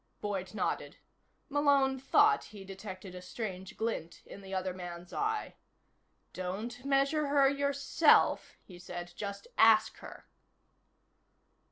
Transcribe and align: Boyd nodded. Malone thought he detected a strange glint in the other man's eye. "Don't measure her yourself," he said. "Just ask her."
Boyd 0.19 0.55
nodded. 0.55 0.97
Malone 1.47 1.99
thought 1.99 2.45
he 2.45 2.65
detected 2.65 3.13
a 3.13 3.21
strange 3.21 3.77
glint 3.77 4.23
in 4.25 4.41
the 4.41 4.51
other 4.51 4.73
man's 4.73 5.13
eye. 5.13 5.53
"Don't 6.33 6.83
measure 6.83 7.27
her 7.27 7.47
yourself," 7.47 8.55
he 8.63 8.79
said. 8.79 9.13
"Just 9.15 9.47
ask 9.59 9.97
her." 9.97 10.25